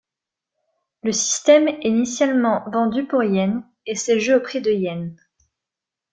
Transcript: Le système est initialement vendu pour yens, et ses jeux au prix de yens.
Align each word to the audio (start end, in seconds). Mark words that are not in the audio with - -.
Le 1.03 1.11
système 1.11 1.67
est 1.67 1.81
initialement 1.83 2.63
vendu 2.71 3.05
pour 3.05 3.23
yens, 3.23 3.61
et 3.85 3.93
ses 3.93 4.19
jeux 4.19 4.37
au 4.37 4.39
prix 4.39 4.59
de 4.59 4.71
yens. 4.71 5.15